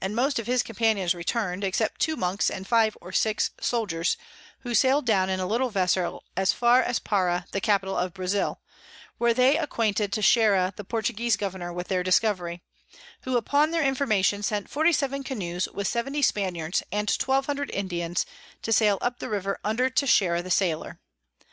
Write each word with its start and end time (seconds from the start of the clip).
and 0.00 0.16
most 0.16 0.40
of 0.40 0.48
his 0.48 0.64
Companions 0.64 1.14
return'd, 1.14 1.62
except 1.62 2.00
two 2.00 2.16
Monks 2.16 2.50
and 2.50 2.66
five 2.66 2.96
or 3.00 3.12
six 3.12 3.52
Soldiers, 3.60 4.16
who 4.62 4.74
sail'd 4.74 5.06
down 5.06 5.30
in 5.30 5.38
a 5.38 5.46
little 5.46 5.70
Vessel 5.70 6.24
as 6.36 6.52
far 6.52 6.82
as 6.82 6.98
Para 6.98 7.46
the 7.52 7.60
Capital 7.60 7.96
of 7.96 8.12
Brazile; 8.12 8.56
where 9.18 9.32
they 9.32 9.56
acquainted 9.56 10.10
Texeira 10.12 10.74
the 10.74 10.82
Portuguese 10.82 11.36
Governour 11.36 11.72
with 11.72 11.86
their 11.86 12.02
Discovery: 12.02 12.60
who 13.20 13.36
upon 13.36 13.70
their 13.70 13.84
Information 13.84 14.42
sent 14.42 14.68
47 14.68 15.22
Canoes 15.22 15.68
with 15.72 15.86
70 15.86 16.22
Spaniards 16.22 16.82
and 16.90 17.08
1200 17.08 17.70
Indians 17.70 18.26
to 18.62 18.72
sail 18.72 18.98
up 19.00 19.20
the 19.20 19.28
River 19.28 19.60
under 19.62 19.88
Texeira 19.88 20.42
the 20.42 20.50
Sailor. 20.50 20.98